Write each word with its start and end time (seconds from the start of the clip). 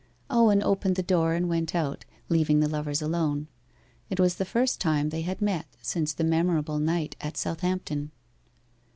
Owen 0.31 0.63
opened 0.63 0.95
the 0.95 1.03
door 1.03 1.33
and 1.33 1.47
went 1.47 1.75
out 1.75 2.05
leaving 2.27 2.59
the 2.59 2.67
lovers 2.67 3.03
alone. 3.03 3.47
It 4.09 4.19
was 4.19 4.37
the 4.37 4.45
first 4.45 4.81
time 4.81 5.09
they 5.09 5.21
had 5.21 5.43
met 5.43 5.67
since 5.79 6.11
the 6.11 6.23
memorable 6.23 6.79
night 6.79 7.15
at 7.21 7.37
Southampton. 7.37 8.09